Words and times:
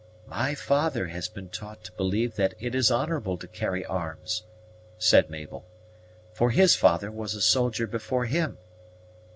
"My 0.25 0.55
father 0.55 1.09
has 1.09 1.27
been 1.29 1.49
taught 1.49 1.83
to 1.83 1.91
believe 1.91 2.35
that 2.35 2.55
it 2.59 2.73
is 2.73 2.89
honorable 2.89 3.37
to 3.37 3.47
carry 3.47 3.85
arms," 3.85 4.41
said 4.97 5.29
Mabel, 5.29 5.63
"for 6.33 6.49
his 6.49 6.75
father 6.75 7.11
was 7.11 7.35
a 7.35 7.39
soldier 7.41 7.85
before 7.85 8.25
him." 8.25 8.57